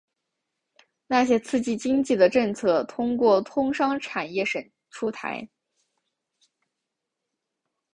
[1.05, 5.47] 那些刺激经济的政策通过通商产业省出台。